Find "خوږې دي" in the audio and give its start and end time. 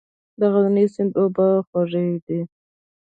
1.67-2.39